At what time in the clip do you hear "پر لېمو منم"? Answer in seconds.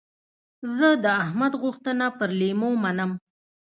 2.17-3.11